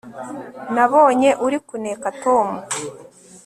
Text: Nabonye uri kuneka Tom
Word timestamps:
Nabonye 0.75 1.29
uri 1.45 1.57
kuneka 1.67 2.07
Tom 2.23 2.47